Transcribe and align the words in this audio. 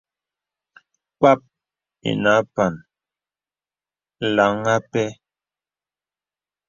Kpap 1.17 1.39
ìnə 2.09 2.29
àpan 2.39 2.73
làŋ 4.35 4.55
àpɛ. 4.75 5.03